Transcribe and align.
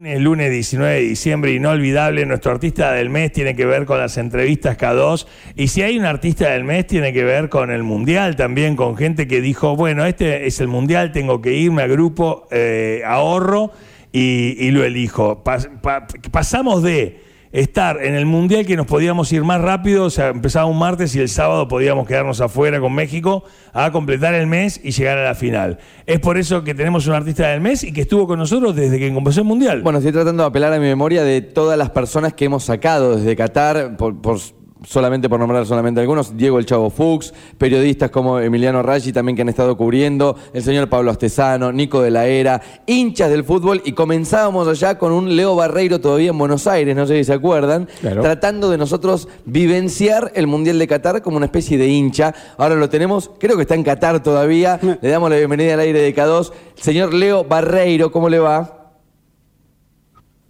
El 0.00 0.22
lunes 0.22 0.52
19 0.52 0.94
de 0.94 1.00
diciembre, 1.00 1.50
inolvidable, 1.50 2.24
nuestro 2.24 2.52
artista 2.52 2.92
del 2.92 3.10
mes 3.10 3.32
tiene 3.32 3.56
que 3.56 3.66
ver 3.66 3.84
con 3.84 3.98
las 3.98 4.16
entrevistas 4.16 4.78
K2 4.78 5.26
y 5.56 5.66
si 5.66 5.82
hay 5.82 5.98
un 5.98 6.04
artista 6.04 6.50
del 6.50 6.62
mes 6.62 6.86
tiene 6.86 7.12
que 7.12 7.24
ver 7.24 7.48
con 7.48 7.72
el 7.72 7.82
Mundial 7.82 8.36
también, 8.36 8.76
con 8.76 8.96
gente 8.96 9.26
que 9.26 9.40
dijo, 9.40 9.74
bueno, 9.74 10.04
este 10.06 10.46
es 10.46 10.60
el 10.60 10.68
Mundial, 10.68 11.10
tengo 11.10 11.42
que 11.42 11.52
irme 11.54 11.82
a 11.82 11.88
grupo, 11.88 12.46
eh, 12.52 13.02
ahorro 13.04 13.72
y, 14.12 14.54
y 14.64 14.70
lo 14.70 14.84
elijo. 14.84 15.42
Pas- 15.42 15.68
pa- 15.80 16.06
pasamos 16.30 16.84
de 16.84 17.20
estar 17.52 18.02
en 18.04 18.14
el 18.14 18.26
Mundial 18.26 18.66
que 18.66 18.76
nos 18.76 18.86
podíamos 18.86 19.32
ir 19.32 19.44
más 19.44 19.60
rápido, 19.60 20.04
o 20.04 20.10
sea, 20.10 20.28
empezaba 20.28 20.66
un 20.66 20.78
martes 20.78 21.14
y 21.16 21.20
el 21.20 21.28
sábado 21.28 21.66
podíamos 21.68 22.06
quedarnos 22.06 22.40
afuera 22.40 22.80
con 22.80 22.94
México, 22.94 23.44
a 23.72 23.90
completar 23.92 24.34
el 24.34 24.46
mes 24.46 24.80
y 24.82 24.90
llegar 24.90 25.18
a 25.18 25.24
la 25.24 25.34
final. 25.34 25.78
Es 26.06 26.20
por 26.20 26.36
eso 26.38 26.64
que 26.64 26.74
tenemos 26.74 27.06
un 27.06 27.14
artista 27.14 27.48
del 27.48 27.60
mes 27.60 27.84
y 27.84 27.92
que 27.92 28.02
estuvo 28.02 28.26
con 28.26 28.38
nosotros 28.38 28.74
desde 28.76 28.98
que 28.98 29.06
empezó 29.06 29.40
el 29.40 29.46
Mundial. 29.46 29.82
Bueno, 29.82 29.98
estoy 29.98 30.12
tratando 30.12 30.42
de 30.42 30.48
apelar 30.48 30.72
a 30.72 30.78
mi 30.78 30.86
memoria 30.86 31.22
de 31.24 31.40
todas 31.40 31.78
las 31.78 31.90
personas 31.90 32.32
que 32.34 32.44
hemos 32.44 32.64
sacado 32.64 33.16
desde 33.16 33.34
Qatar, 33.36 33.96
por, 33.96 34.20
por- 34.20 34.38
solamente 34.84 35.28
por 35.28 35.40
nombrar 35.40 35.66
solamente 35.66 36.00
algunos, 36.00 36.36
Diego 36.36 36.58
El 36.58 36.66
Chavo 36.66 36.90
Fuchs, 36.90 37.32
periodistas 37.58 38.10
como 38.10 38.38
Emiliano 38.38 38.82
Raggi 38.82 39.12
también 39.12 39.34
que 39.36 39.42
han 39.42 39.48
estado 39.48 39.76
cubriendo, 39.76 40.36
el 40.52 40.62
señor 40.62 40.88
Pablo 40.88 41.10
Astesano, 41.10 41.72
Nico 41.72 42.00
de 42.02 42.10
la 42.10 42.26
Era, 42.26 42.60
hinchas 42.86 43.30
del 43.30 43.44
fútbol 43.44 43.82
y 43.84 43.92
comenzábamos 43.92 44.68
allá 44.68 44.98
con 44.98 45.12
un 45.12 45.34
Leo 45.36 45.56
Barreiro 45.56 46.00
todavía 46.00 46.30
en 46.30 46.38
Buenos 46.38 46.66
Aires, 46.66 46.94
no 46.96 47.06
sé 47.06 47.16
si 47.18 47.24
se 47.24 47.32
acuerdan, 47.32 47.88
Claro. 48.00 48.22
tratando 48.22 48.70
de 48.70 48.78
nosotros 48.78 49.28
vivenciar 49.44 50.32
el 50.34 50.46
Mundial 50.46 50.78
de 50.78 50.86
Qatar 50.86 51.22
como 51.22 51.36
una 51.36 51.46
especie 51.46 51.76
de 51.78 51.88
hincha. 51.88 52.34
Ahora 52.56 52.74
lo 52.76 52.88
tenemos, 52.88 53.30
creo 53.38 53.56
que 53.56 53.62
está 53.62 53.74
en 53.74 53.82
Qatar 53.82 54.22
todavía, 54.22 54.78
le 55.02 55.08
damos 55.08 55.28
la 55.30 55.36
bienvenida 55.36 55.74
al 55.74 55.80
aire 55.80 56.00
de 56.00 56.14
K2. 56.14 56.52
Señor 56.76 57.12
Leo 57.12 57.44
Barreiro, 57.44 58.12
¿cómo 58.12 58.28
le 58.28 58.38
va? 58.38 58.77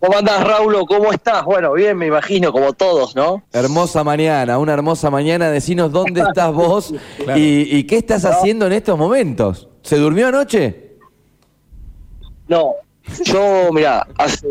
¿Cómo 0.00 0.16
andás, 0.16 0.44
Raulo? 0.46 0.86
¿Cómo 0.86 1.12
estás? 1.12 1.44
Bueno, 1.44 1.72
bien, 1.72 1.96
me 1.96 2.06
imagino, 2.06 2.52
como 2.52 2.72
todos, 2.72 3.16
¿no? 3.16 3.42
Hermosa 3.52 4.04
mañana, 4.04 4.58
una 4.58 4.72
hermosa 4.74 5.10
mañana. 5.10 5.50
Decinos 5.50 5.90
dónde 5.90 6.20
estás 6.20 6.52
vos 6.52 6.94
y, 7.36 7.76
y 7.76 7.84
qué 7.84 7.96
estás 7.96 8.24
haciendo 8.24 8.66
en 8.66 8.74
estos 8.74 8.96
momentos. 8.96 9.68
¿Se 9.82 9.96
durmió 9.96 10.28
anoche? 10.28 10.96
No, 12.46 12.74
yo, 13.24 13.70
mira, 13.72 14.06
hace. 14.16 14.46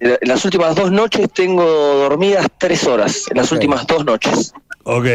En 0.00 0.28
las 0.28 0.44
últimas 0.44 0.76
dos 0.76 0.92
noches 0.92 1.28
tengo 1.32 1.64
dormidas 1.64 2.46
tres 2.56 2.86
horas. 2.86 3.24
En 3.30 3.36
las 3.36 3.50
últimas 3.50 3.86
dos 3.86 4.04
noches. 4.04 4.52
Ok. 4.84 5.06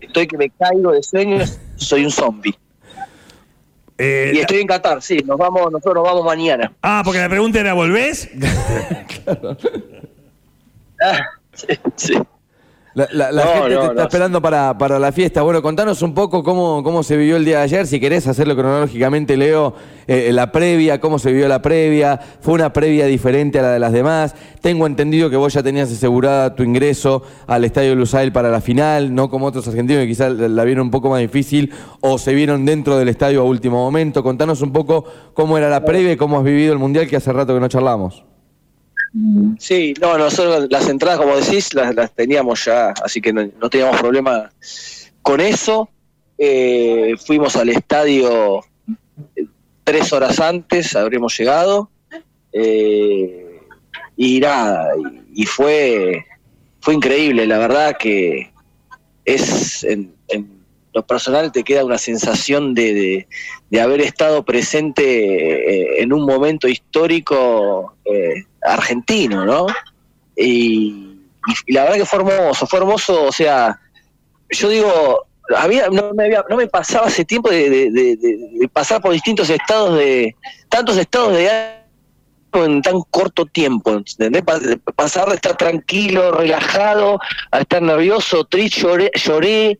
Estoy 0.00 0.26
que 0.26 0.36
me 0.36 0.50
caigo 0.50 0.92
de 0.92 1.02
sueño, 1.02 1.44
soy 1.76 2.04
un 2.04 2.10
zombie. 2.10 2.54
Eh, 3.98 4.32
Y 4.34 4.38
estoy 4.40 4.58
en 4.60 4.66
Qatar, 4.66 5.00
sí, 5.02 5.18
nos 5.24 5.38
vamos, 5.38 5.72
nosotros 5.72 5.94
nos 5.96 6.04
vamos 6.04 6.24
mañana. 6.24 6.72
Ah, 6.82 7.02
porque 7.04 7.18
la 7.20 7.28
pregunta 7.28 7.60
era, 7.60 7.72
¿volvés? 7.72 8.28
Ah, 11.02 11.20
sí, 11.52 11.66
sí. 11.96 12.14
La, 12.96 13.06
la- 13.12 13.30
la 13.30 13.44
No, 13.44 13.50
gente 13.52 13.74
no, 13.74 13.80
te 13.80 13.86
está 13.88 13.92
no. 13.94 14.02
esperando 14.04 14.40
para, 14.40 14.78
para 14.78 14.98
la 14.98 15.12
fiesta. 15.12 15.42
Bueno, 15.42 15.60
contanos 15.60 16.00
un 16.00 16.14
poco 16.14 16.42
cómo, 16.42 16.82
cómo 16.82 17.02
se 17.02 17.18
vivió 17.18 17.36
el 17.36 17.44
día 17.44 17.58
de 17.58 17.64
ayer. 17.64 17.86
Si 17.86 18.00
querés 18.00 18.26
hacerlo 18.26 18.56
cronológicamente, 18.56 19.36
Leo, 19.36 19.74
eh, 20.06 20.30
la 20.32 20.50
previa, 20.50 20.98
cómo 20.98 21.18
se 21.18 21.30
vivió 21.30 21.46
la 21.46 21.60
previa. 21.60 22.18
Fue 22.40 22.54
una 22.54 22.72
previa 22.72 23.04
diferente 23.04 23.58
a 23.58 23.62
la 23.62 23.72
de 23.72 23.80
las 23.80 23.92
demás. 23.92 24.34
Tengo 24.62 24.86
entendido 24.86 25.28
que 25.28 25.36
vos 25.36 25.52
ya 25.52 25.62
tenías 25.62 25.92
asegurada 25.92 26.54
tu 26.54 26.62
ingreso 26.62 27.22
al 27.46 27.66
Estadio 27.66 27.94
Lusail 27.94 28.32
para 28.32 28.50
la 28.50 28.62
final, 28.62 29.14
no 29.14 29.28
como 29.28 29.44
otros 29.44 29.68
argentinos 29.68 30.00
que 30.00 30.08
quizás 30.08 30.32
la 30.32 30.48
la 30.48 30.64
vieron 30.64 30.86
un 30.86 30.90
poco 30.90 31.10
más 31.10 31.20
difícil 31.20 31.70
o 32.00 32.16
se 32.16 32.32
vieron 32.32 32.64
dentro 32.64 32.96
del 32.96 33.10
estadio 33.10 33.42
a 33.42 33.44
último 33.44 33.76
momento. 33.84 34.22
Contanos 34.22 34.62
un 34.62 34.72
poco 34.72 35.04
cómo 35.34 35.58
era 35.58 35.68
la 35.68 35.84
previa 35.84 36.12
y 36.12 36.16
cómo 36.16 36.38
has 36.38 36.44
vivido 36.44 36.72
el 36.72 36.78
Mundial 36.78 37.06
que 37.06 37.16
hace 37.16 37.30
rato 37.30 37.52
que 37.52 37.60
no 37.60 37.68
charlamos. 37.68 38.24
Sí, 39.58 39.94
no, 40.00 40.18
nosotros 40.18 40.66
las 40.70 40.88
entradas, 40.88 41.18
como 41.18 41.36
decís, 41.36 41.72
las, 41.74 42.12
teníamos 42.14 42.64
ya, 42.64 42.90
así 43.02 43.20
que 43.20 43.32
no, 43.32 43.48
teníamos 43.70 43.98
problema 44.00 44.50
con 45.22 45.40
eso. 45.40 45.88
Eh, 46.38 47.14
fuimos 47.24 47.56
al 47.56 47.70
estadio 47.70 48.60
eh, 49.36 49.46
tres 49.84 50.12
horas 50.12 50.38
antes, 50.40 50.94
habremos 50.94 51.36
llegado. 51.38 51.90
eh, 52.52 53.42
y 54.18 54.40
nada, 54.40 54.92
y, 55.34 55.44
fue, 55.44 56.24
fue 56.80 56.94
increíble, 56.94 57.46
la 57.46 57.58
verdad 57.58 57.96
que 57.98 58.50
es 59.26 59.84
en, 59.84 60.14
en 60.28 60.48
lo 60.94 61.06
personal 61.06 61.52
te 61.52 61.62
queda 61.62 61.84
una 61.84 61.98
sensación 61.98 62.72
de, 62.74 62.94
de- 62.94 63.28
de 63.68 63.80
haber 63.80 64.00
estado 64.00 64.42
presente 64.44 65.02
eh, 65.02 66.02
en 66.02 66.12
un 66.14 66.24
momento 66.24 66.66
histórico 66.68 67.96
eh, 68.06 68.44
argentino, 68.66 69.44
¿no? 69.44 69.66
Y, 70.36 71.12
la 71.68 71.84
verdad 71.84 71.96
que 71.96 72.04
fue 72.04 72.18
hermoso, 72.18 72.66
fue 72.66 72.80
hermoso, 72.80 73.24
o 73.24 73.32
sea, 73.32 73.78
yo 74.50 74.68
digo, 74.68 75.26
había, 75.56 75.88
no, 75.88 76.12
me 76.12 76.24
había- 76.24 76.44
no 76.48 76.56
me 76.56 76.66
pasaba 76.66 77.06
ese 77.06 77.24
tiempo 77.24 77.50
de, 77.50 77.70
de- 77.70 78.68
pasar 78.72 79.00
por 79.00 79.12
distintos 79.12 79.48
estados 79.48 79.96
de, 79.96 80.34
tantos 80.68 80.96
estados 80.96 81.36
de 81.36 81.48
ánimo 81.50 82.64
en 82.64 82.82
tan 82.82 83.00
corto 83.10 83.46
tiempo, 83.46 83.92
¿entendés? 83.92 84.42
Pasar 84.96 85.28
de 85.28 85.36
estar 85.36 85.56
tranquilo, 85.56 86.32
relajado, 86.32 87.18
a 87.52 87.60
estar 87.60 87.80
nervioso, 87.82 88.44
triste, 88.44 88.80
lloré, 88.80 89.10
lloré, 89.14 89.78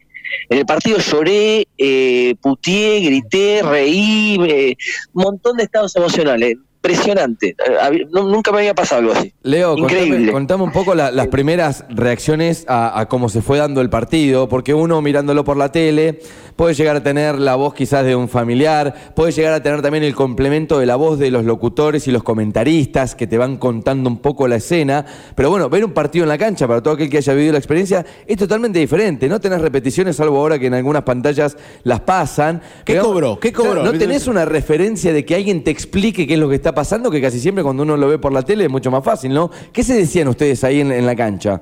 en 0.49 0.59
el 0.59 0.67
partido 0.67 0.99
lloré, 0.99 1.67
eh, 1.79 2.35
puteé, 2.41 3.01
grité, 3.01 3.63
reí, 3.63 4.39
eh, 4.49 4.77
un 5.15 5.23
montón 5.23 5.57
de 5.57 5.65
estados 5.65 5.95
emocionales. 5.97 6.57
Impresionante. 6.91 7.49
Eh, 7.67 8.07
nunca 8.13 8.53
me 8.53 8.59
había 8.59 8.75
pasado 8.75 9.01
algo 9.03 9.13
así. 9.13 9.33
Leo, 9.43 9.77
contame, 9.77 10.03
Increíble. 10.05 10.33
contame 10.33 10.65
un 10.65 10.73
poco 10.73 10.95
la- 10.95 11.11
las 11.11 11.29
primeras 11.29 11.85
reacciones 11.89 12.65
a, 12.69 12.99
a 13.01 13.09
cómo 13.09 13.29
se 13.29 13.43
fue 13.43 13.59
dando 13.59 13.81
el 13.81 13.91
partido, 13.91 14.49
porque 14.49 14.75
uno 14.75 15.03
mirándolo 15.03 15.45
por 15.45 15.57
la 15.57 15.73
tele 15.73 16.21
puede 16.57 16.73
llegar 16.75 16.97
a 16.97 17.03
tener 17.03 17.39
la 17.39 17.55
voz 17.55 17.75
quizás 17.75 18.05
de 18.05 18.17
un 18.17 18.29
familiar, 18.31 19.13
puede 19.15 19.31
llegar 19.33 19.53
a 19.53 19.63
tener 19.63 19.83
también 19.83 20.05
el 20.05 20.15
complemento 20.15 20.79
de 20.79 20.87
la 20.87 20.97
voz 20.97 21.19
de 21.19 21.31
los 21.31 21.45
locutores 21.45 22.09
y 22.09 22.11
los 22.13 22.23
comentaristas 22.23 23.15
que 23.15 23.27
te 23.27 23.37
van 23.37 23.59
contando 23.59 24.09
un 24.09 24.19
poco 24.19 24.49
la 24.49 24.57
escena, 24.57 25.05
pero 25.35 25.51
bueno, 25.51 25.69
ver 25.69 25.85
un 25.85 25.93
partido 25.93 26.23
en 26.23 26.31
la 26.31 26.39
cancha 26.39 26.67
para 26.67 26.83
todo 26.83 26.95
aquel 26.95 27.11
que 27.11 27.19
haya 27.19 27.35
vivido 27.35 27.53
la 27.53 27.59
experiencia 27.59 28.07
es 28.27 28.39
totalmente 28.39 28.79
diferente, 28.79 29.29
no 29.29 29.39
tenés 29.41 29.61
repeticiones 29.61 30.17
salvo 30.17 30.39
ahora 30.39 30.59
que 30.59 30.67
en 30.67 30.75
algunas 30.75 31.03
pantallas 31.03 31.57
las 31.83 32.01
pasan. 32.01 32.63
¿Qué 32.85 32.95
Pero, 32.95 33.05
cobró? 33.05 33.39
¿Qué 33.41 33.53
cobró? 33.53 33.83
no 33.85 33.93
tenés 33.93 34.27
una 34.27 34.47
referencia 34.47 35.13
de 35.13 35.25
que 35.27 35.35
alguien 35.35 35.63
te 35.63 35.71
explique 35.71 36.27
qué 36.27 36.35
es 36.35 36.41
lo 36.41 36.49
que 36.49 36.55
está 36.55 36.75
pasando, 36.77 37.11
que 37.11 37.21
casi 37.21 37.41
siempre 37.41 37.65
cuando 37.65 37.83
uno 37.83 37.97
lo 37.97 38.07
ve 38.07 38.19
por 38.19 38.33
la 38.33 38.43
tele 38.43 38.65
es 38.67 38.71
mucho 38.71 38.93
más 38.93 39.03
fácil, 39.03 39.35
¿no? 39.35 39.51
¿Qué 39.73 39.83
se 39.83 39.95
decían 39.95 40.29
ustedes 40.29 40.63
ahí 40.63 40.81
en, 40.81 40.93
en 40.93 41.05
la 41.07 41.17
cancha? 41.17 41.61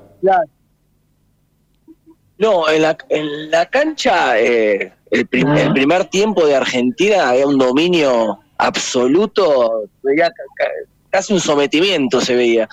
No, 2.37 2.69
en 2.69 2.81
la, 2.81 2.97
en 3.09 3.49
la 3.49 3.65
cancha, 3.67 4.37
eh, 4.39 4.91
el, 5.09 5.25
prim- 5.27 5.55
el 5.55 5.71
primer 5.71 6.05
tiempo 6.05 6.45
de 6.45 6.55
Argentina 6.55 7.29
había 7.29 7.47
un 7.47 7.57
dominio 7.57 8.39
absoluto, 8.57 9.85
veía 10.03 10.25
ca- 10.29 10.43
ca- 10.57 10.71
casi 11.09 11.31
un 11.33 11.39
sometimiento 11.39 12.19
se 12.19 12.35
veía. 12.35 12.67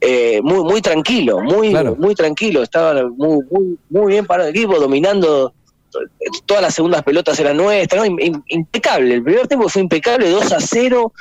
Eh, 0.00 0.40
muy 0.42 0.64
muy 0.64 0.80
tranquilo, 0.80 1.40
muy 1.40 1.70
Claro. 1.70 1.94
muy 1.98 2.14
tranquilo, 2.14 2.62
estaba 2.62 2.94
muy, 3.06 3.38
muy, 3.50 3.78
muy 3.90 4.12
bien 4.12 4.24
parado 4.26 4.48
el 4.48 4.56
equipo, 4.56 4.78
dominando 4.80 5.52
to- 5.90 6.00
todas 6.46 6.62
las 6.62 6.74
segundas 6.74 7.02
pelotas 7.02 7.38
eran 7.38 7.58
nuestras, 7.58 8.00
¿no? 8.00 8.06
Im- 8.06 8.18
im- 8.18 8.42
impecable. 8.48 9.14
El 9.16 9.22
primer 9.22 9.46
tiempo 9.46 9.68
fue 9.68 9.82
impecable, 9.82 10.30
2 10.30 10.52
a 10.52 10.58
0, 10.60 11.12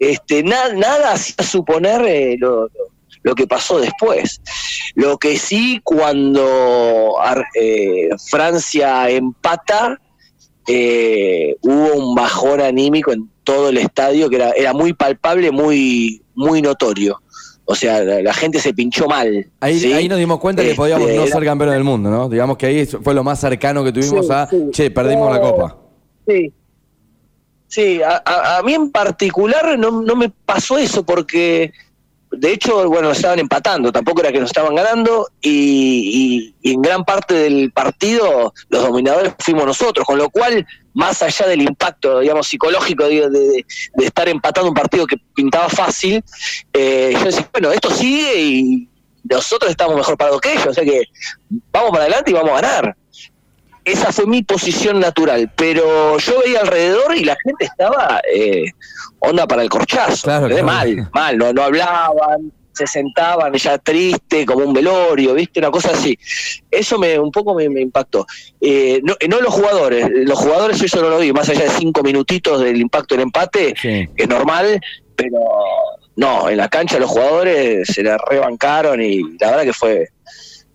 este, 0.00 0.42
na- 0.42 0.72
nada 0.74 1.12
hacía 1.12 1.44
suponer 1.44 2.02
eh, 2.06 2.36
lo, 2.38 2.62
lo- 2.64 2.70
lo 3.22 3.34
que 3.34 3.46
pasó 3.46 3.78
después. 3.78 4.40
Lo 4.94 5.18
que 5.18 5.36
sí, 5.36 5.80
cuando 5.84 7.14
eh, 7.54 8.08
Francia 8.30 9.10
empata, 9.10 10.00
eh, 10.66 11.56
hubo 11.62 11.94
un 11.94 12.14
bajón 12.14 12.60
anímico 12.60 13.12
en 13.12 13.28
todo 13.44 13.68
el 13.68 13.78
estadio 13.78 14.28
que 14.30 14.36
era, 14.36 14.50
era 14.52 14.72
muy 14.72 14.92
palpable, 14.92 15.50
muy, 15.50 16.22
muy 16.34 16.62
notorio. 16.62 17.20
O 17.64 17.74
sea, 17.74 18.02
la, 18.02 18.22
la 18.22 18.34
gente 18.34 18.58
se 18.58 18.72
pinchó 18.74 19.06
mal. 19.06 19.46
Ahí, 19.60 19.78
¿sí? 19.78 19.92
ahí 19.92 20.08
nos 20.08 20.18
dimos 20.18 20.40
cuenta 20.40 20.62
que 20.62 20.68
Este, 20.70 20.76
podíamos 20.76 21.08
no 21.08 21.14
era- 21.22 21.26
ser 21.26 21.44
campeones 21.44 21.74
del 21.74 21.84
mundo, 21.84 22.10
¿no? 22.10 22.28
Digamos 22.28 22.56
que 22.56 22.66
ahí 22.66 22.86
fue 22.86 23.14
lo 23.14 23.22
más 23.22 23.38
cercano 23.40 23.84
que 23.84 23.92
tuvimos 23.92 24.26
Sí, 24.26 24.32
a, 24.32 24.46
sí. 24.48 24.56
che, 24.72 24.90
perdimos 24.90 25.30
la 25.32 25.38
No. 25.38 25.50
copa. 25.50 25.76
Sí. 26.26 26.52
Sí, 27.70 28.02
a, 28.02 28.20
a- 28.24 28.58
a 28.58 28.62
mí 28.64 28.74
en 28.74 28.90
particular 28.90 29.78
no, 29.78 30.02
no 30.02 30.16
me 30.16 30.28
pasó 30.28 30.76
eso 30.76 31.04
porque, 31.04 31.72
de 32.32 32.52
hecho, 32.52 32.88
bueno, 32.88 33.12
estaban 33.12 33.38
empatando, 33.38 33.92
tampoco 33.92 34.20
era 34.22 34.32
que 34.32 34.40
nos 34.40 34.50
estaban 34.50 34.74
ganando 34.74 35.28
y, 35.40 36.52
y- 36.62 36.70
y 36.70 36.74
en 36.74 36.82
gran 36.82 37.04
parte 37.04 37.32
del 37.34 37.70
partido 37.70 38.52
los 38.70 38.82
dominadores 38.82 39.34
fuimos 39.38 39.66
nosotros, 39.66 40.04
con 40.04 40.18
lo 40.18 40.28
cual, 40.30 40.66
más 40.94 41.22
allá 41.22 41.46
del 41.46 41.62
impacto, 41.62 42.18
digamos, 42.18 42.48
psicológico 42.48 43.04
de 43.06 43.64
estar 43.98 44.28
empatando 44.28 44.68
un 44.70 44.74
partido 44.74 45.06
que 45.06 45.16
pintaba 45.32 45.68
fácil, 45.68 46.24
eh, 46.72 47.12
yo 47.16 47.24
decía, 47.24 47.48
bueno, 47.52 47.70
esto 47.70 47.88
sigue 47.92 48.34
y 48.42 48.88
nosotros 49.22 49.70
estamos 49.70 49.94
mejor 49.94 50.16
parados 50.18 50.40
que 50.40 50.54
ellos, 50.54 50.66
o 50.66 50.74
sea 50.74 50.82
que 50.84 51.04
vamos 51.70 51.92
para 51.92 52.02
adelante 52.02 52.32
y 52.32 52.34
vamos 52.34 52.50
a 52.50 52.60
ganar. 52.62 52.96
Esa 53.84 54.12
fue 54.12 54.26
mi 54.26 54.42
posición 54.42 55.00
natural, 55.00 55.50
pero 55.56 56.18
yo 56.18 56.40
veía 56.44 56.60
alrededor 56.60 57.16
y 57.16 57.24
la 57.24 57.36
gente 57.44 57.64
estaba 57.64 58.20
eh, 58.32 58.64
onda 59.20 59.46
para 59.46 59.62
el 59.62 59.68
corchazo, 59.68 60.24
Claro, 60.24 60.46
claro. 60.48 60.64
mal, 60.64 61.08
mal, 61.12 61.38
no, 61.38 61.52
no 61.52 61.62
hablaban, 61.62 62.52
se 62.72 62.86
sentaban 62.86 63.52
ya 63.54 63.78
triste, 63.78 64.46
como 64.46 64.64
un 64.64 64.72
velorio, 64.72 65.34
¿viste? 65.34 65.58
Una 65.60 65.70
cosa 65.70 65.90
así. 65.92 66.16
Eso 66.70 66.98
me 66.98 67.18
un 67.18 67.30
poco 67.32 67.54
me, 67.54 67.68
me 67.68 67.80
impactó. 67.80 68.24
Eh, 68.60 69.00
no, 69.02 69.14
no 69.28 69.40
los 69.40 69.52
jugadores, 69.52 70.08
los 70.10 70.38
jugadores 70.38 70.80
eso 70.80 71.02
no 71.02 71.10
lo 71.10 71.18
vi, 71.18 71.32
más 71.32 71.48
allá 71.48 71.64
de 71.64 71.70
cinco 71.70 72.02
minutitos 72.02 72.60
del 72.62 72.80
impacto 72.80 73.14
del 73.14 73.22
empate, 73.22 73.74
Sí. 73.80 74.08
que 74.16 74.22
es 74.22 74.28
normal, 74.28 74.80
pero 75.16 75.38
no, 76.16 76.48
en 76.48 76.56
la 76.58 76.68
cancha 76.68 76.98
los 76.98 77.10
jugadores 77.10 77.88
se 77.88 78.02
la 78.02 78.16
rebancaron 78.18 79.02
y 79.02 79.20
la 79.38 79.50
verdad 79.50 79.64
que 79.64 79.72
fue 79.72 80.08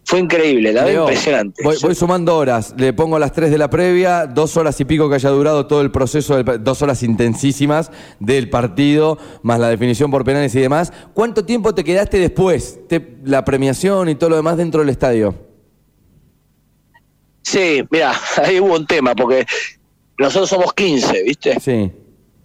fue 0.06 0.20
increíble, 0.20 0.72
la 0.72 0.84
verdad 0.84 1.02
impresionante. 1.02 1.64
Voy, 1.64 1.76
voy 1.82 1.96
sumando 1.96 2.38
horas. 2.38 2.76
Le 2.78 2.94
pongo 2.94 3.18
las 3.18 3.32
3 3.34 3.50
de 3.50 3.58
la 3.58 3.70
previa, 3.70 4.28
dos 4.28 4.56
horas 4.56 4.80
y 4.80 4.86
pico 4.86 5.10
que 5.10 5.16
haya 5.16 5.30
durado 5.32 5.66
todo 5.66 5.82
el 5.82 5.90
proceso, 5.92 6.42
del 6.42 6.64
dos 6.64 6.82
horas 6.84 7.02
intensísimas 7.02 7.92
del 8.20 8.50
partido, 8.50 9.18
más 9.42 9.60
la 9.60 9.68
definición 9.70 10.12
por 10.12 10.24
penales 10.24 10.54
y 10.56 10.60
demás. 10.62 10.94
¿Cuánto 11.16 11.44
tiempo 11.44 11.74
te 11.74 11.84
quedaste 11.84 12.20
después? 12.20 12.80
Te- 12.88 13.18
la 13.24 13.44
premiación 13.44 14.08
y 14.10 14.16
todo 14.16 14.30
lo 14.30 14.36
demás 14.36 14.58
dentro 14.58 14.82
del 14.82 14.90
estadio. 14.90 15.34
Sí, 17.42 17.84
mira, 17.90 18.14
ahí 18.44 18.60
hubo 18.60 18.76
un 18.76 18.86
tema, 18.86 19.16
porque 19.16 19.46
nosotros 20.20 20.50
somos 20.50 20.74
15, 20.74 21.24
¿viste? 21.24 21.60
Sí. 21.60 21.92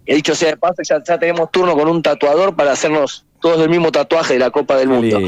He 0.05 0.15
dicho 0.15 0.33
sea 0.35 0.49
de 0.49 0.57
paso, 0.57 0.81
ya, 0.83 1.01
ya 1.03 1.19
tenemos 1.19 1.51
turno 1.51 1.75
con 1.75 1.87
un 1.87 2.01
tatuador 2.01 2.55
para 2.55 2.71
hacernos 2.71 3.25
todos 3.39 3.61
el 3.61 3.69
mismo 3.69 3.91
tatuaje 3.91 4.33
de 4.33 4.39
la 4.39 4.49
Copa 4.51 4.77
del 4.77 4.89
Mundo. 4.89 5.19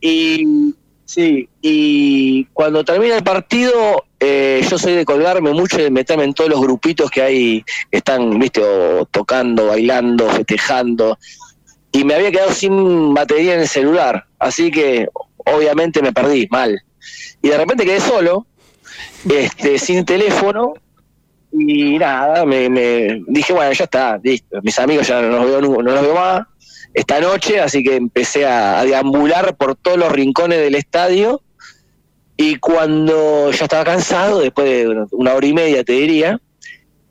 Y 0.00 0.74
sí, 1.06 1.48
y 1.62 2.44
cuando 2.52 2.84
termina 2.84 3.16
el 3.16 3.24
partido, 3.24 4.04
eh, 4.20 4.62
yo 4.68 4.78
soy 4.78 4.94
de 4.94 5.04
colgarme 5.04 5.52
mucho 5.52 5.78
y 5.78 5.84
de 5.84 5.90
meterme 5.90 6.24
en 6.24 6.34
todos 6.34 6.50
los 6.50 6.60
grupitos 6.60 7.10
que 7.10 7.22
hay, 7.22 7.64
están, 7.90 8.38
viste, 8.38 8.60
tocando, 9.10 9.68
bailando, 9.68 10.28
festejando. 10.28 11.18
Y 11.92 12.04
me 12.04 12.14
había 12.14 12.30
quedado 12.30 12.52
sin 12.52 13.14
batería 13.14 13.54
en 13.54 13.60
el 13.60 13.68
celular, 13.68 14.26
así 14.38 14.70
que 14.70 15.08
obviamente 15.36 16.02
me 16.02 16.12
perdí 16.12 16.46
mal. 16.50 16.78
Y 17.40 17.48
de 17.48 17.56
repente 17.56 17.84
quedé 17.84 18.00
solo, 18.00 18.46
este, 19.28 19.78
sin 19.78 20.04
teléfono, 20.04 20.74
y 21.52 21.98
nada, 21.98 22.44
me, 22.44 22.68
me 22.68 23.22
dije, 23.28 23.54
bueno, 23.54 23.72
ya 23.72 23.84
está, 23.84 24.20
listo. 24.22 24.58
Mis 24.62 24.78
amigos 24.78 25.06
ya 25.06 25.22
no 25.22 25.28
los 25.28 25.46
veo, 25.46 25.60
no 25.60 25.92
los 25.92 26.02
veo 26.02 26.14
más 26.14 26.46
esta 26.96 27.20
noche, 27.20 27.60
así 27.60 27.82
que 27.84 27.94
empecé 27.94 28.46
a, 28.46 28.80
a 28.80 28.84
deambular 28.84 29.54
por 29.56 29.76
todos 29.76 29.98
los 29.98 30.10
rincones 30.10 30.58
del 30.60 30.74
estadio. 30.74 31.42
Y 32.38 32.56
cuando 32.56 33.50
ya 33.50 33.64
estaba 33.64 33.84
cansado, 33.84 34.40
después 34.40 34.66
de 34.66 35.06
una- 35.12 35.34
hora 35.34 35.46
y 35.46 35.52
media, 35.52 35.84
te 35.84 35.92
diría, 35.92 36.40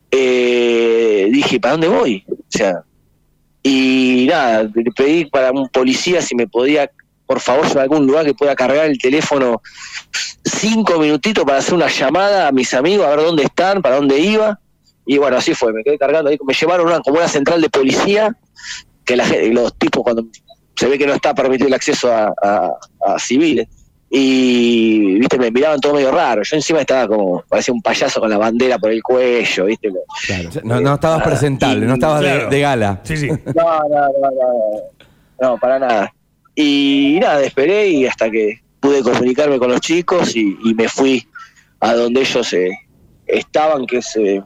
eh, 0.10 1.30
dije, 1.32 1.60
¿para 1.60 1.74
dónde 1.74 1.88
voy? 1.88 2.24
O 2.28 2.36
sea, 2.50 2.82
y 3.62 4.26
nada, 4.28 4.64
le 4.64 4.92
pedí 4.92 5.26
para 5.26 5.52
un 5.52 5.70
policía 5.70 6.20
si 6.22 6.36
me 6.36 6.48
podía, 6.48 6.90
por 7.28 7.40
favor, 7.40 7.66
a 7.78 7.82
algún 7.84 8.08
lugar 8.08 8.26
que 8.26 8.34
pueda 8.34 8.56
cargar 8.56 8.88
el 8.88 8.98
teléfono 8.98 9.62
cinco 10.44 11.00
minutitos 11.00 11.44
para 11.44 11.60
hacer 11.60 11.76
una 11.76 11.90
llamada 11.90 12.48
a 12.48 12.52
mis 12.52 12.74
amigos, 12.74 13.06
a 13.06 13.10
ver 13.16 13.26
dónde 13.26 13.44
están, 13.44 13.84
para 13.84 13.98
dónde 13.98 14.20
iba. 14.20 14.60
Y 15.06 15.20
bueno, 15.20 15.38
así 15.38 15.54
fue, 15.54 15.72
me 15.74 15.84
quedé 15.84 16.00
cargando 16.00 16.30
ahí, 16.32 16.38
me 16.44 16.54
llevaron 16.56 16.88
una, 16.88 17.02
como 17.02 17.18
una 17.18 17.28
central 17.28 17.62
de 17.62 17.70
policía, 17.70 18.36
que 19.06 19.16
la 19.16 19.26
gente, 19.26 19.50
los 19.54 19.74
tipos 19.78 20.04
cuando 20.04 20.26
se 20.76 20.88
ve 20.88 20.98
que 20.98 21.06
no 21.08 21.14
está 21.14 21.34
permitido 21.34 21.68
el 21.68 21.74
acceso 21.74 22.12
a, 22.12 22.34
a- 22.42 22.74
a 23.06 23.20
civiles. 23.20 23.68
Y, 24.10 25.16
viste, 25.20 25.38
me 25.38 25.52
miraban 25.52 25.80
todo 25.80 25.94
medio 25.96 26.12
raro. 26.12 26.42
Yo 26.44 26.56
encima 26.56 26.80
estaba 26.80 27.08
como, 27.08 27.44
parecía 27.50 27.74
un 27.74 27.82
payaso 27.82 28.20
con 28.22 28.30
la 28.30 28.38
bandera 28.38 28.78
por 28.80 28.92
el 28.92 29.02
cuello, 29.04 29.66
viste. 29.66 29.90
No, 30.64 30.80
no 30.80 30.94
estabas 30.94 31.20
Nada. 31.20 31.30
presentable, 31.30 31.86
Y- 31.86 31.88
no 31.88 31.94
estabas 31.96 32.22
de- 32.22 32.28
claro. 32.28 32.50
de, 32.50 32.60
gala. 32.62 33.00
Sí, 33.04 33.18
sí. 33.18 33.28
No, 33.56 33.64
no, 33.64 33.88
no, 33.90 34.32
no, 34.32 34.82
no, 35.42 35.58
para 35.58 35.80
nada. 35.80 36.14
Y 36.56 37.18
nada, 37.22 37.42
esperé 37.44 37.90
y 37.90 38.06
hasta 38.06 38.30
que 38.32 38.62
pude 38.80 39.02
comunicarme 39.02 39.60
con 39.60 39.70
los 39.70 39.82
chicos 39.82 40.36
y, 40.36 40.58
y 40.64 40.74
me 40.74 40.88
fui 40.88 41.28
a 41.82 41.94
donde 41.94 42.22
ellos 42.22 42.54
eh, 42.54 42.70
estaban, 43.26 43.86
que 43.86 43.98
es 43.98 44.16
eh, 44.16 44.42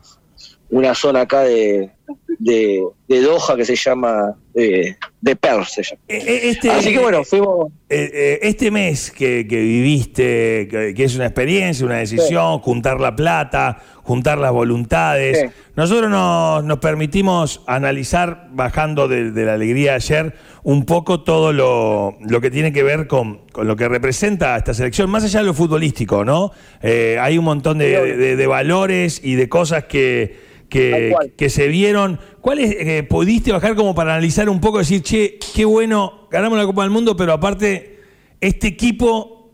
una 0.72 0.96
zona 0.96 1.22
acá 1.22 1.42
de, 1.42 1.92
de, 2.40 2.82
de 3.08 3.22
Doha 3.22 3.56
que 3.58 3.66
se 3.66 3.76
llama 3.76 4.36
eh, 4.56 4.96
de 5.22 5.36
Perth. 5.36 5.68
se 5.68 5.84
llama. 5.84 6.02
Eh, 6.08 6.24
eh, 6.26 6.40
Este, 6.50 6.72
Así 6.72 6.92
que 6.94 7.00
bueno, 7.00 7.24
fuimos. 7.24 7.72
este 7.90 8.72
mes 8.72 9.12
que, 9.12 9.46
que 9.48 9.60
viviste, 9.62 10.68
que, 10.70 10.94
que 10.96 11.04
es 11.04 11.16
una 11.16 11.26
experiencia, 11.26 11.86
una 11.86 11.98
decisión, 11.98 12.60
juntar 12.60 13.00
la 13.02 13.16
plata, 13.16 13.82
juntar 14.04 14.38
las 14.38 14.52
voluntades, 14.52 15.40
Sí. 15.40 15.46
nosotros 15.76 16.10
nos, 16.10 16.64
nos 16.64 16.80
permitimos 16.80 17.62
analizar, 17.68 18.48
bajando 18.52 19.08
de, 19.08 19.32
de 19.32 19.46
la 19.46 19.54
alegría 19.54 19.92
de 19.92 19.96
ayer, 19.98 20.34
un 20.64 20.86
poco 20.86 21.22
todo 21.24 21.52
lo, 21.54 22.18
lo 22.22 22.42
que 22.42 22.50
tiene 22.50 22.72
que 22.74 22.84
ver 22.84 23.08
con, 23.08 23.42
con 23.52 23.68
lo 23.68 23.76
que 23.76 23.88
representa 23.88 24.56
esta 24.58 24.74
selección, 24.74 25.10
más 25.10 25.24
allá 25.26 25.42
de 25.42 25.46
lo 25.46 25.54
futbolístico, 25.54 26.24
¿no? 26.26 26.52
Eh, 26.82 27.18
hay 27.20 27.38
un 27.38 27.46
montón 27.46 27.78
de, 27.78 28.16
de- 28.18 28.36
de 28.36 28.48
valores 28.48 29.22
y 29.24 29.36
de 29.36 29.48
cosas 29.50 29.84
que, 29.86 30.49
que, 30.70 31.50
se 31.50 31.68
vieron. 31.68 32.20
¿Cuáles 32.42 32.76
eh, 32.78 33.04
pudiste 33.04 33.52
bajar 33.52 33.76
como 33.76 33.94
para 33.96 34.14
analizar 34.14 34.50
un 34.50 34.62
poco, 34.62 34.78
decir, 34.78 35.02
che, 35.02 35.40
qué 35.56 35.66
bueno, 35.66 36.28
ganamos 36.32 36.58
la 36.58 36.66
Copa 36.66 36.84
del 36.84 36.92
Mundo, 36.92 37.16
pero 37.18 37.34
aparte, 37.34 38.00
este 38.40 38.68
equipo 38.68 39.52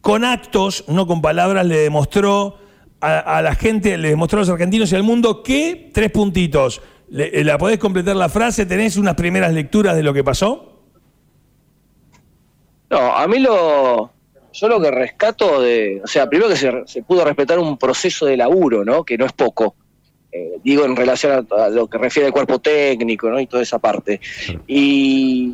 con 0.00 0.24
actos, 0.24 0.84
no 0.88 1.06
con 1.06 1.20
palabras, 1.20 1.66
le 1.66 1.78
demostró 1.78 2.58
a, 3.00 3.18
a 3.38 3.42
la 3.42 3.54
gente, 3.54 3.96
le 3.98 4.10
demostró 4.10 4.38
a 4.38 4.42
los 4.42 4.48
argentinos 4.50 4.92
y 4.92 4.94
al 4.96 5.02
mundo 5.02 5.42
que, 5.42 5.90
tres 5.92 6.10
puntitos, 6.10 6.80
Le- 7.08 7.40
eh, 7.40 7.44
¿la 7.44 7.58
podés 7.58 7.78
completar 7.78 8.14
la 8.14 8.28
frase? 8.28 8.66
¿Tenés 8.66 8.96
unas 8.96 9.14
primeras 9.16 9.52
lecturas 9.52 9.96
de 9.96 10.02
lo 10.02 10.14
que 10.14 10.22
pasó? 10.22 10.80
No, 12.88 13.16
a 13.16 13.26
mí 13.26 13.38
lo. 13.38 14.10
Yo 14.52 14.68
lo 14.68 14.80
que 14.80 14.90
rescato 14.90 15.60
de. 15.60 16.00
O 16.02 16.06
sea, 16.06 16.28
primero 16.28 16.48
que 16.48 16.56
se, 16.56 16.72
se 16.86 17.02
pudo 17.02 17.24
respetar 17.24 17.58
un 17.58 17.78
proceso 17.78 18.26
de 18.26 18.36
laburo, 18.36 18.84
¿no? 18.84 19.04
Que 19.04 19.16
no 19.16 19.26
es 19.26 19.32
poco. 19.32 19.74
Eh, 20.32 20.58
digo, 20.62 20.84
en 20.84 20.94
relación 20.94 21.46
a, 21.50 21.64
a 21.64 21.68
lo 21.70 21.88
que 21.88 21.98
refiere 21.98 22.26
al 22.28 22.32
cuerpo 22.32 22.60
técnico, 22.60 23.28
¿no? 23.30 23.40
Y 23.40 23.46
toda 23.46 23.62
esa 23.62 23.78
parte. 23.78 24.20
Y, 24.66 25.52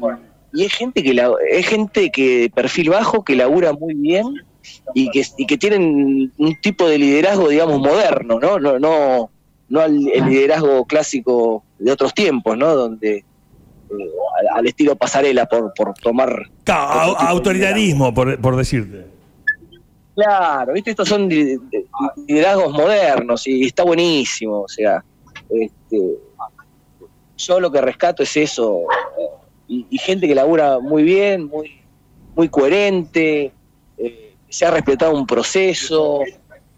y 0.53 0.65
es 0.65 0.73
gente 0.73 1.03
que 1.03 1.15
la, 1.15 1.31
es 1.51 1.67
gente 1.67 2.11
que 2.11 2.41
de 2.41 2.51
perfil 2.51 2.91
bajo 2.91 3.25
que 3.25 3.37
labura 3.37 3.73
muy 3.73 3.95
bien 3.95 4.27
y 4.95 5.11
que, 5.11 5.25
y 5.39 5.47
que 5.47 5.57
tienen 5.57 6.33
un 6.37 6.61
tipo 6.61 6.89
de 6.89 6.99
liderazgo, 6.99 7.49
digamos, 7.49 7.81
moderno, 7.81 8.39
¿no? 8.39 8.59
No, 8.59 8.79
no, 8.79 9.31
no 9.69 9.81
al, 9.81 10.09
el 10.09 10.27
liderazgo 10.27 10.85
clásico 10.85 11.65
de 11.79 11.93
otros 11.93 12.13
tiempos, 12.13 12.59
¿no? 12.59 12.75
Donde 12.75 13.17
eh, 13.17 13.25
al, 14.41 14.59
al 14.59 14.67
estilo 14.67 14.97
pasarela 14.97 15.47
por, 15.47 15.73
por 15.75 15.95
tomar 15.95 16.51
autoritarismo, 16.67 18.13
por, 18.13 18.39
por 18.41 18.57
decirte. 18.57 19.16
Claro, 20.17 20.73
viste, 20.73 20.91
estos 20.93 21.09
son 21.11 21.29
li- 21.29 21.57
li- 21.59 21.87
liderazgos 22.27 22.73
modernos 22.73 23.47
y 23.47 23.67
está 23.67 23.85
buenísimo, 23.85 24.63
o 24.63 24.69
sea, 24.69 25.05
este, 25.51 26.01
yo 27.37 27.61
lo 27.61 27.71
que 27.71 27.83
rescato 27.83 28.23
es 28.23 28.35
eso, 28.35 28.81
y, 29.69 29.87
y 29.91 29.99
gente 29.99 30.27
que 30.27 30.35
labura 30.35 30.79
muy 30.79 31.03
bien, 31.03 31.45
muy, 31.45 31.71
muy 32.35 32.49
coherente, 32.49 33.53
eh, 33.99 34.37
se 34.49 34.65
ha 34.65 34.71
respetado 34.71 35.13
un 35.13 35.27
proceso, 35.27 36.23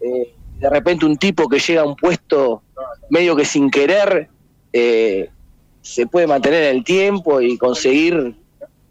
eh, 0.01 0.35
de 0.59 0.69
repente 0.69 1.05
un 1.05 1.15
tipo 1.15 1.47
que 1.47 1.59
llega 1.59 1.81
a 1.83 1.85
un 1.85 1.95
puesto 1.95 2.63
medio 3.09 3.37
que 3.37 3.45
sin 3.45 3.71
querer, 3.71 4.29
eh, 4.73 5.29
se 5.81 6.07
puede 6.07 6.27
mantener 6.27 6.63
en 6.65 6.75
el 6.75 6.83
tiempo 6.83 7.39
y 7.39 7.57
conseguir 7.57 8.35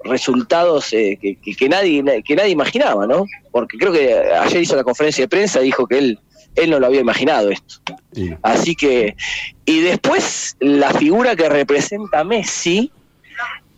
resultados 0.04 0.92
eh, 0.92 1.18
que, 1.20 1.36
que- 1.36 1.54
que 1.54 1.68
nadie 1.68 2.02
que 2.24 2.36
nadie 2.36 2.50
imaginaba, 2.50 3.06
¿no? 3.06 3.24
Porque 3.50 3.76
creo 3.78 3.92
que 3.92 4.14
ayer 4.14 4.62
hizo 4.62 4.76
la 4.76 4.84
conferencia 4.84 5.24
de 5.24 5.28
prensa 5.28 5.60
y 5.60 5.64
dijo 5.66 5.86
que 5.86 5.98
él 5.98 6.18
él 6.54 6.70
no 6.70 6.80
lo 6.80 6.86
había 6.86 7.00
imaginado 7.00 7.50
esto. 7.50 7.76
Así 8.42 8.74
que 8.74 9.14
y 9.64 9.80
después 9.80 10.56
la 10.60 10.90
figura 10.92 11.36
que 11.36 11.48
representa 11.48 12.24
Messi 12.24 12.90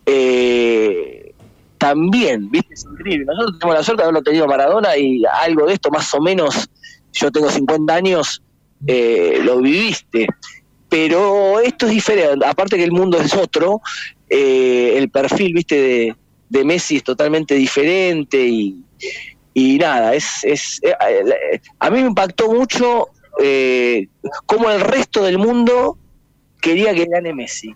eh, 0.06 1.32
también, 1.78 2.50
viste, 2.50 2.74
es 2.74 2.84
increíble. 2.84 3.24
Nosotros 3.26 3.58
tenemos 3.58 3.78
la 3.78 3.82
suerte 3.84 4.02
de 4.02 4.04
haberlo 4.08 4.22
tenido 4.22 4.46
Maradona 4.46 4.96
y 4.96 5.22
algo 5.42 5.66
de 5.66 5.74
esto 5.74 5.90
más 5.90 6.12
o 6.14 6.20
menos, 6.20 6.68
yo 7.12 7.30
tengo 7.30 7.50
50 7.50 7.94
años, 7.94 8.42
eh, 8.86 9.40
lo 9.42 9.58
viviste. 9.60 10.26
Pero 10.88 11.60
esto 11.60 11.86
es 11.86 11.92
diferente, 11.92 12.44
aparte 12.44 12.76
que 12.76 12.82
el 12.84 12.90
mundo 12.92 13.18
es 13.20 13.32
otro, 13.34 13.80
eh, 14.30 14.94
el 14.96 15.10
perfil, 15.10 15.52
viste, 15.52 15.74
de, 15.80 16.16
de 16.48 16.64
Messi 16.64 16.96
es 16.96 17.04
totalmente 17.04 17.54
diferente 17.54 18.38
y, 18.46 18.82
y 19.52 19.76
nada, 19.78 20.14
es, 20.14 20.44
es 20.44 20.80
eh, 20.82 20.94
a 21.78 21.90
mí 21.90 22.00
me 22.00 22.06
impactó 22.08 22.50
mucho 22.52 23.08
eh, 23.42 24.06
cómo 24.46 24.70
el 24.70 24.80
resto 24.80 25.22
del 25.24 25.38
mundo 25.38 25.98
quería 26.60 26.94
que 26.94 27.04
gane 27.06 27.32
Messi 27.34 27.74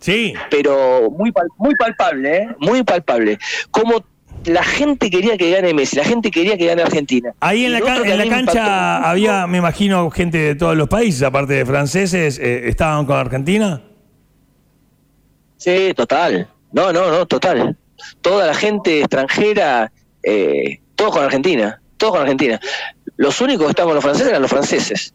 Sí, 0.00 0.32
pero 0.50 1.10
muy 1.10 1.32
pal- 1.32 1.48
muy 1.56 1.74
palpable, 1.74 2.36
¿eh? 2.36 2.48
muy 2.60 2.84
palpable. 2.84 3.36
Como 3.72 4.04
la 4.44 4.62
gente 4.62 5.10
quería 5.10 5.36
que 5.36 5.50
gane 5.50 5.74
Messi, 5.74 5.96
la 5.96 6.04
gente 6.04 6.30
quería 6.30 6.56
que 6.56 6.66
gane 6.66 6.82
Argentina. 6.82 7.34
Ahí 7.40 7.64
en 7.64 7.72
la, 7.72 7.78
en 7.78 8.18
la 8.18 8.28
cancha 8.28 9.10
había, 9.10 9.48
me 9.48 9.58
imagino, 9.58 10.08
gente 10.10 10.38
de 10.38 10.54
todos 10.54 10.76
los 10.76 10.88
países, 10.88 11.22
aparte 11.24 11.54
de 11.54 11.66
franceses, 11.66 12.38
eh, 12.38 12.68
¿estaban 12.68 13.06
con 13.06 13.16
Argentina? 13.16 13.82
Sí, 15.58 15.92
total. 15.94 16.48
No, 16.72 16.92
no, 16.92 17.10
no, 17.10 17.26
total. 17.26 17.76
Toda 18.20 18.46
la 18.46 18.54
gente 18.54 19.00
extranjera, 19.00 19.92
eh, 20.22 20.80
todos 20.94 21.12
con 21.12 21.24
Argentina, 21.24 21.82
todos 21.96 22.14
con 22.14 22.22
Argentina. 22.22 22.58
Los 23.16 23.40
únicos 23.40 23.66
que 23.66 23.70
estaban 23.70 23.88
con 23.88 23.96
los 23.96 24.04
franceses 24.04 24.28
eran 24.28 24.42
los 24.42 24.50
franceses, 24.50 25.14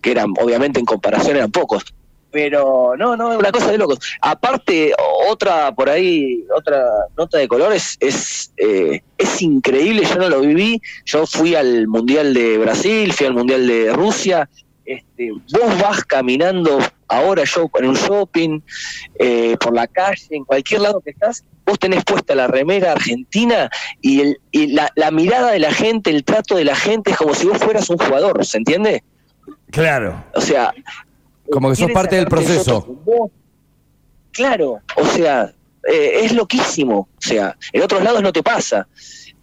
que 0.00 0.10
eran, 0.10 0.32
obviamente, 0.40 0.80
en 0.80 0.86
comparación 0.86 1.36
eran 1.36 1.50
pocos 1.50 1.84
pero 2.32 2.94
no, 2.96 3.14
no, 3.14 3.32
es 3.32 3.38
una 3.38 3.52
cosa 3.52 3.70
de 3.70 3.78
locos. 3.78 3.98
Aparte, 4.20 4.92
otra 5.28 5.72
por 5.72 5.88
ahí, 5.88 6.44
otra 6.56 6.82
nota 7.16 7.38
de 7.38 7.46
colores, 7.46 7.96
es, 8.00 8.52
eh, 8.56 9.02
es 9.18 9.42
increíble, 9.42 10.04
yo 10.04 10.16
no 10.16 10.30
lo 10.30 10.40
viví, 10.40 10.80
yo 11.04 11.26
fui 11.26 11.54
al 11.54 11.86
Mundial 11.86 12.34
de 12.34 12.58
Brasil, 12.58 13.12
fui 13.12 13.26
al 13.26 13.34
Mundial 13.34 13.66
de 13.66 13.92
Rusia, 13.92 14.48
este, 14.84 15.30
vos 15.30 15.80
vas 15.80 16.04
caminando 16.04 16.78
ahora 17.12 17.44
yo 17.44 17.70
en 17.78 17.88
un 17.88 17.94
shopping, 17.94 18.60
eh, 19.18 19.56
por 19.58 19.74
la 19.74 19.86
calle, 19.86 20.26
en 20.30 20.44
cualquier 20.44 20.80
lado 20.80 21.00
que 21.00 21.10
estás, 21.10 21.44
vos 21.64 21.78
tenés 21.78 22.04
puesta 22.04 22.34
la 22.34 22.46
remera 22.46 22.92
argentina 22.92 23.70
y, 24.00 24.20
el, 24.20 24.40
y 24.50 24.68
la, 24.68 24.90
la 24.96 25.10
mirada 25.10 25.52
de 25.52 25.58
la 25.58 25.72
gente, 25.72 26.10
el 26.10 26.24
trato 26.24 26.56
de 26.56 26.64
la 26.64 26.76
gente 26.76 27.12
es 27.12 27.16
como 27.16 27.34
si 27.34 27.46
vos 27.46 27.58
fueras 27.58 27.88
un 27.90 27.98
jugador, 27.98 28.44
¿se 28.44 28.58
entiende? 28.58 29.04
Claro. 29.70 30.24
O 30.34 30.40
sea, 30.40 30.74
como 31.50 31.70
que 31.70 31.76
sos 31.76 31.90
parte 31.92 32.16
del 32.16 32.26
proceso. 32.26 32.98
Claro, 34.32 34.80
o 34.96 35.06
sea, 35.06 35.52
eh, 35.88 36.20
es 36.24 36.32
loquísimo. 36.32 37.08
O 37.16 37.20
sea, 37.20 37.56
en 37.72 37.82
otros 37.82 38.02
lados 38.02 38.22
no 38.22 38.32
te 38.32 38.42
pasa. 38.42 38.86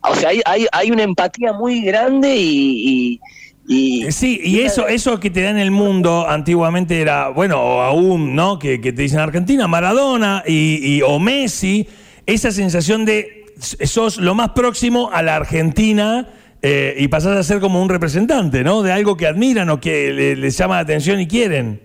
O 0.02 0.16
sea, 0.16 0.30
hay, 0.30 0.42
hay, 0.46 0.66
hay 0.72 0.92
una 0.92 1.04
empatía 1.04 1.54
muy 1.54 1.84
grande 1.84 2.36
y, 2.36 3.14
y 3.14 3.22
sí, 3.70 4.42
y 4.44 4.62
eso, 4.62 4.88
eso 4.88 5.20
que 5.20 5.30
te 5.30 5.44
da 5.44 5.52
en 5.52 5.60
el 5.60 5.70
mundo 5.70 6.28
antiguamente 6.28 7.02
era, 7.02 7.30
bueno, 7.30 7.62
o 7.62 7.82
aún, 7.82 8.36
¿no? 8.36 8.58
Que, 8.58 8.80
te 8.80 8.92
dicen 8.92 9.20
Argentina, 9.20 9.68
Maradona 9.68 10.44
y, 10.48 11.02
o 11.04 11.20
Messi, 11.20 11.88
esa 12.26 12.52
sensación 12.52 13.06
de 13.06 13.46
sos 13.60 14.18
lo 14.18 14.34
más 14.34 14.50
próximo 14.52 15.12
a 15.14 15.22
la 15.22 15.36
Argentina 15.36 16.30
eh, 16.62 16.96
y 16.98 17.10
pasás 17.10 17.38
a 17.38 17.44
ser 17.44 17.60
como 17.60 17.82
un 17.82 17.90
representante, 17.90 18.64
¿no? 18.64 18.82
De 18.82 18.92
algo 18.92 19.16
que 19.16 19.28
admiran 19.28 19.70
o 19.70 19.80
que 19.80 20.36
les 20.36 20.58
llama 20.58 20.76
la 20.76 20.82
atención 20.82 21.20
y 21.20 21.28
quieren. 21.28 21.80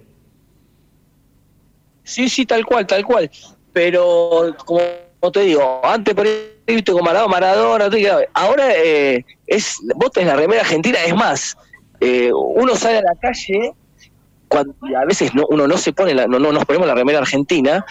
Sí, 2.03 2.31
sí, 2.31 2.47
tal 2.47 2.65
cual, 2.65 2.87
tal 2.87 3.05
cual. 3.05 3.31
Pero, 3.75 4.55
como, 4.65 4.81
te 5.33 5.41
digo, 5.41 5.81
antes 5.85 6.15
por 6.15 6.27
ahí 6.27 6.83
con 6.83 7.05
Maradona, 7.05 7.29
Maradona, 7.29 7.89
ahora 8.33 8.69
eh, 8.75 9.23
es, 9.47 9.79
vos 9.97 10.11
tenés 10.13 10.29
la 10.29 10.37
remera 10.37 10.63
argentina, 10.63 10.99
es 11.05 11.15
más, 11.15 11.57
eh, 12.05 12.31
uno 12.33 12.77
sale 12.77 12.99
a 12.99 13.03
la 13.03 13.15
calle, 13.21 13.73
cuando, 14.49 14.75
a 14.97 15.05
veces 15.05 15.35
no, 15.35 15.45
uno 15.49 15.67
no 15.67 15.77
se 15.79 15.93
pone, 15.93 16.15
la, 16.15 16.27
no, 16.27 16.39
no 16.39 16.53
nos 16.53 16.65
ponemos 16.65 16.87
la 16.87 16.95
remera 16.95 17.19
argentina, 17.19 17.85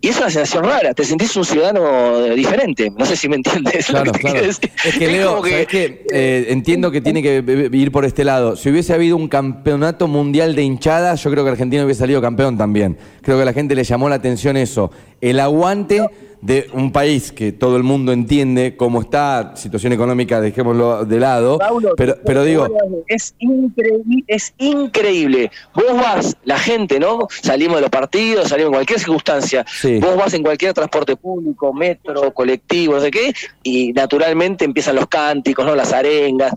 y 0.00 0.08
es 0.08 0.16
una 0.18 0.30
sensación 0.30 0.64
rara, 0.64 0.94
te 0.94 1.02
sentís 1.02 1.34
un 1.34 1.44
ciudadano 1.44 2.22
diferente. 2.34 2.92
No 2.96 3.04
sé 3.04 3.16
si 3.16 3.28
me 3.28 3.34
entiendes. 3.34 3.86
Claro, 3.86 4.12
claro. 4.12 4.38
Es 4.38 4.60
que 4.60 5.08
Leo, 5.08 5.42
que... 5.42 6.06
Eh, 6.12 6.46
entiendo 6.50 6.92
que 6.92 7.00
tiene 7.00 7.20
que 7.20 7.68
ir 7.72 7.90
por 7.90 8.04
este 8.04 8.22
lado. 8.22 8.54
Si 8.54 8.70
hubiese 8.70 8.94
habido 8.94 9.16
un 9.16 9.26
campeonato 9.26 10.06
mundial 10.06 10.54
de 10.54 10.62
hinchadas, 10.62 11.24
yo 11.24 11.32
creo 11.32 11.42
que 11.42 11.50
Argentina 11.50 11.84
hubiese 11.84 12.00
salido 12.00 12.20
campeón 12.20 12.56
también. 12.56 12.96
Creo 13.22 13.38
que 13.38 13.42
a 13.42 13.46
la 13.46 13.52
gente 13.52 13.74
le 13.74 13.82
llamó 13.82 14.08
la 14.08 14.14
atención 14.16 14.56
eso. 14.56 14.92
El 15.20 15.40
aguante 15.40 16.08
de 16.40 16.68
un 16.72 16.92
país 16.92 17.32
que 17.32 17.52
todo 17.52 17.76
el 17.76 17.82
mundo 17.82 18.12
entiende 18.12 18.76
cómo 18.76 19.00
está, 19.00 19.56
situación 19.56 19.92
económica, 19.92 20.40
dejémoslo 20.40 21.04
de 21.04 21.18
lado, 21.18 21.58
pero, 21.96 22.16
pero 22.24 22.44
digo... 22.44 22.68
Es 23.08 23.34
increíble, 23.38 24.24
es 24.26 24.54
increíble. 24.58 25.50
Vos 25.74 25.96
vas, 25.96 26.36
la 26.44 26.58
gente, 26.58 27.00
¿no? 27.00 27.26
Salimos 27.42 27.76
de 27.76 27.82
los 27.82 27.90
partidos, 27.90 28.48
salimos 28.48 28.68
en 28.68 28.74
cualquier 28.74 28.98
circunstancia, 29.00 29.66
vos 30.00 30.16
vas 30.16 30.34
en 30.34 30.42
cualquier 30.42 30.74
transporte 30.74 31.16
público, 31.16 31.72
metro, 31.72 32.32
colectivo, 32.32 32.94
no 32.94 33.00
sé 33.00 33.10
qué, 33.10 33.32
y 33.62 33.92
naturalmente 33.92 34.64
empiezan 34.64 34.96
los 34.96 35.08
cánticos, 35.08 35.66
¿no? 35.66 35.74
Las 35.74 35.92
arengas, 35.92 36.52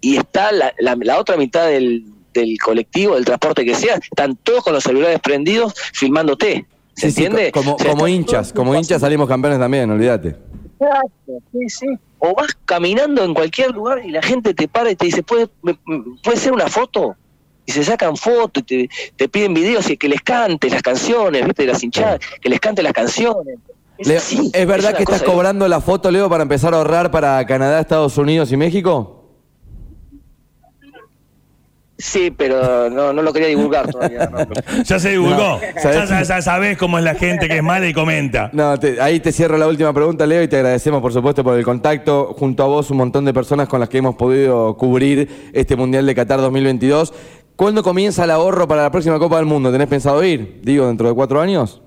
y 0.00 0.16
está 0.16 0.52
la, 0.52 0.72
la, 0.78 1.18
otra 1.18 1.36
mitad 1.36 1.66
del, 1.66 2.04
del 2.32 2.56
colectivo, 2.58 3.14
del 3.14 3.24
transporte 3.24 3.64
que 3.64 3.74
sea, 3.74 3.96
están 3.96 4.36
todos 4.36 4.64
con 4.64 4.72
los 4.72 4.84
celulares 4.84 5.20
prendidos 5.20 5.74
filmándote. 5.92 6.66
¿Se 6.98 7.08
entiende? 7.08 7.52
como, 7.52 7.76
como 7.76 8.08
hinchas, 8.08 8.52
como 8.52 8.74
hinchas 8.74 9.00
salimos 9.00 9.28
campeones 9.28 9.58
también, 9.58 9.90
olvídate. 9.90 10.36
Exacto, 10.80 11.32
sí, 11.52 11.68
sí. 11.68 11.86
O 12.18 12.34
vas 12.34 12.56
caminando 12.64 13.24
en 13.24 13.34
cualquier 13.34 13.70
lugar 13.70 14.04
y 14.04 14.10
la 14.10 14.22
gente 14.22 14.54
te 14.54 14.66
para 14.68 14.90
y 14.90 14.96
te 14.96 15.06
dice, 15.06 15.22
¿puede, 15.22 15.48
puede 16.22 16.36
ser 16.36 16.52
una 16.52 16.68
foto? 16.68 17.16
Y 17.66 17.72
se 17.72 17.84
sacan 17.84 18.16
fotos, 18.16 18.64
y 18.68 18.88
te, 19.16 19.28
piden 19.28 19.54
videos 19.54 19.88
y 19.90 19.96
que 19.96 20.08
les 20.08 20.22
cante 20.22 20.70
las 20.70 20.82
canciones, 20.82 21.44
¿viste? 21.44 21.62
De 21.62 21.72
las 21.72 21.82
hinchadas, 21.82 22.20
que 22.40 22.48
les 22.48 22.60
cante 22.60 22.82
las 22.82 22.92
canciones. 22.92 23.58
Es, 23.98 24.66
verdad 24.66 24.96
que 24.96 25.02
estás 25.02 25.22
cobrando 25.22 25.68
la 25.68 25.80
foto, 25.80 26.10
Leo, 26.10 26.28
para 26.28 26.42
empezar 26.42 26.72
a 26.72 26.78
ahorrar 26.78 27.10
para 27.10 27.44
Canadá, 27.46 27.80
Estados 27.80 28.16
Unidos 28.16 28.50
y 28.52 28.56
México? 28.56 29.17
Sí, 32.00 32.30
pero 32.30 32.88
no, 32.88 33.12
no 33.12 33.22
lo 33.22 33.32
quería 33.32 33.48
divulgar 33.48 33.90
todavía. 33.90 34.30
ya 34.84 35.00
se 35.00 35.10
divulgó. 35.10 35.60
ya, 35.82 36.42
sabés 36.42 36.78
cómo 36.78 36.96
es 36.96 37.02
la 37.02 37.16
gente 37.16 37.48
que 37.48 37.56
es 37.56 37.62
mala 37.62 37.88
y 37.88 37.92
comenta. 37.92 38.50
No, 38.52 38.74
ahí 39.00 39.18
te 39.18 39.32
cierro 39.32 39.58
la 39.58 39.66
última 39.66 39.92
pregunta, 39.92 40.24
Leo, 40.24 40.40
y 40.44 40.48
te 40.48 40.56
agradecemos, 40.56 41.02
por 41.02 41.12
supuesto, 41.12 41.42
por 41.42 41.58
el 41.58 41.64
contacto. 41.64 42.34
Junto 42.38 42.62
a 42.62 42.66
vos, 42.66 42.92
un 42.92 42.98
montón 42.98 43.24
de 43.24 43.34
personas 43.34 43.68
con 43.68 43.80
las 43.80 43.88
que 43.88 43.98
hemos 43.98 44.14
podido 44.14 44.76
cubrir 44.76 45.50
este 45.52 45.74
Mundial 45.74 46.06
de 46.06 46.14
Qatar 46.14 46.40
2022. 46.40 47.12
¿Cuándo 47.56 47.82
comienza 47.82 48.22
el 48.22 48.30
ahorro 48.30 48.68
para 48.68 48.82
la 48.82 48.92
próxima 48.92 49.18
Copa 49.18 49.38
del 49.38 49.46
Mundo? 49.46 49.72
¿Tenés 49.72 49.88
pensado 49.88 50.22
ir? 50.22 50.60
Digo, 50.62 50.86
dentro 50.86 51.08
de 51.08 51.14
cuatro 51.14 51.40
años. 51.40 51.82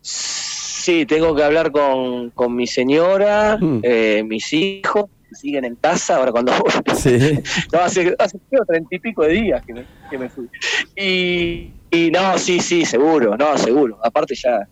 Sí, 0.00 1.06
tengo 1.06 1.36
que 1.36 1.44
hablar 1.44 1.70
con, 1.70 2.32
mi 2.56 2.66
señora, 2.66 3.58
mm. 3.60 3.80
eh, 3.84 4.24
mis 4.26 4.52
hijos 4.52 5.04
siguen 5.34 5.64
en 5.64 5.76
casa, 5.76 6.16
ahora 6.16 6.32
cuando 6.32 6.52
Sí. 6.96 7.40
no, 7.72 7.80
hace, 7.80 8.14
hace 8.18 8.38
treinta 8.66 8.94
y 8.94 8.98
pico 8.98 9.22
de 9.22 9.32
días 9.32 9.64
que 9.64 9.74
me, 9.74 9.84
que 10.10 10.18
me 10.18 10.28
fui. 10.28 10.48
Y, 10.96 11.70
y, 11.90 12.10
no, 12.10 12.38
sí, 12.38 12.60
sí, 12.60 12.84
seguro, 12.84 13.36
no, 13.36 13.56
seguro. 13.58 13.98
Aparte 14.02 14.34
ya, 14.34 14.66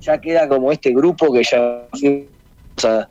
ya 0.00 0.18
queda 0.20 0.48
como 0.48 0.72
este 0.72 0.90
grupo 0.92 1.32
que 1.32 1.42
ya 1.42 1.86
fuimos 1.92 2.26
a, 2.84 3.06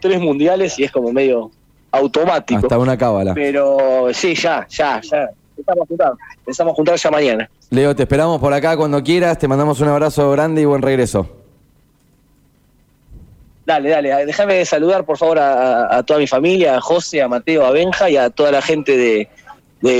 tres 0.00 0.20
mundiales 0.20 0.78
y 0.78 0.84
es 0.84 0.90
como 0.90 1.12
medio 1.12 1.50
automático. 1.90 2.60
Hasta 2.60 2.78
una 2.78 2.96
cábala. 2.96 3.34
Pero 3.34 4.08
sí, 4.12 4.34
ya, 4.34 4.66
ya, 4.68 5.00
ya. 5.02 5.28
Estamos 5.56 5.86
juntados. 5.86 6.18
Empezamos 6.38 6.72
a 6.72 6.74
juntar 6.74 6.96
ya 6.96 7.10
mañana. 7.10 7.50
Leo, 7.70 7.94
te 7.94 8.02
esperamos 8.02 8.40
por 8.40 8.52
acá 8.52 8.76
cuando 8.76 9.02
quieras. 9.02 9.38
Te 9.38 9.46
mandamos 9.46 9.80
un 9.80 9.88
abrazo 9.88 10.30
grande 10.30 10.62
y 10.62 10.64
buen 10.64 10.82
regreso. 10.82 11.43
Dale, 13.66 13.88
dale, 13.88 14.26
déjame 14.26 14.64
saludar 14.64 15.04
por 15.04 15.16
favor 15.16 15.38
a, 15.38 16.02
toda 16.02 16.18
mi 16.18 16.26
familia, 16.26 16.76
a 16.76 16.80
José, 16.80 17.22
a 17.22 17.28
Mateo, 17.28 17.64
a 17.64 17.70
Benja 17.70 18.10
y 18.10 18.16
a 18.16 18.28
toda 18.28 18.52
la 18.52 18.60
gente 18.60 18.96
de, 18.96 19.28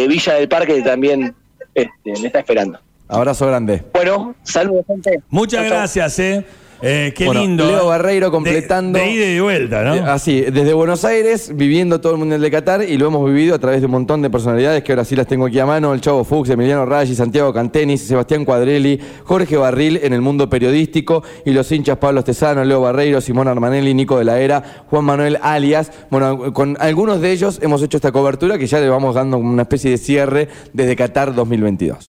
Villa 0.07 0.35
del 0.35 0.49
Parque 0.49 0.75
que 0.77 0.83
también 0.83 1.35
este, 1.75 2.21
me 2.21 2.27
está 2.27 2.41
esperando. 2.41 2.79
Abrazo 3.09 3.47
grande. 3.47 3.83
Bueno, 3.93 4.35
saludos, 4.43 4.85
gente. 4.87 5.21
Muchas 5.29 5.65
gracias, 5.67 6.19
eh. 6.19 6.45
Eh, 6.87 7.15
qué 7.17 7.33
lindo. 7.33 7.67
Leo 7.67 7.85
¿eh? 7.85 7.87
Barreiro 7.87 8.31
completando. 8.31 8.99
De, 8.99 9.11
ida 9.11 9.25
y 9.25 9.35
de 9.35 9.41
vuelta, 9.41 9.83
¿no? 9.83 9.95
Eh, 9.95 10.01
así, 10.01 10.43
desde 10.43 10.75
Buenos 10.75 11.03
Aires, 11.07 11.51
viviendo 11.55 11.99
todo 11.99 12.13
el 12.13 12.19
Mundial 12.19 12.43
de 12.43 12.51
Qatar 12.51 12.83
y 12.83 12.99
lo 12.99 13.07
hemos 13.07 13.25
vivido 13.25 13.55
a 13.55 13.59
través 13.59 13.81
de 13.81 13.87
un 13.87 13.93
montón 13.93 14.21
de 14.21 14.29
personalidades 14.29 14.85
que 14.85 14.93
ahora 14.93 15.07
sí 15.07 15.17
las 15.17 15.27
tengo 15.27 15.47
aquí 15.47 15.59
a 15.59 15.65
mano: 15.65 15.95
el 15.95 16.03
Chavo 16.03 16.25
Fuchs, 16.25 16.51
Emiliano 16.51 16.85
Raggi, 16.85 17.15
Santiago 17.15 17.55
Cantenis, 17.55 18.03
Sebastián 18.03 18.45
Cuadrelli, 18.45 19.01
Jorge 19.25 19.57
Barril 19.57 19.99
en 20.03 20.13
el 20.13 20.21
mundo 20.21 20.51
periodístico 20.51 21.23
y 21.47 21.53
los 21.53 21.73
hinchas 21.73 21.97
Pablo 21.97 22.21
Estesano, 22.21 22.63
Leo 22.65 22.83
Barreiro, 22.83 23.23
Simón 23.23 23.49
Armanelli, 23.49 23.95
Nico 23.95 24.19
de 24.19 24.25
la 24.25 24.39
Era, 24.39 24.85
Juan 24.91 25.07
Manuel 25.07 25.39
Alias. 25.41 25.91
Bueno, 26.11 26.53
con 26.53 26.77
algunos 26.81 27.23
de 27.23 27.33
ellos 27.33 27.61
hemos 27.63 27.83
hecho 27.83 27.97
esta 27.97 28.13
cobertura 28.13 28.59
que 28.59 28.67
ya 28.67 28.79
le 28.79 28.91
vamos 28.91 29.15
dando 29.15 29.39
una 29.39 29.63
especie 29.63 29.91
de 29.91 29.97
cierre 29.97 30.49
desde 30.75 30.97
Qatar 30.97 31.35
2022. 31.35 31.97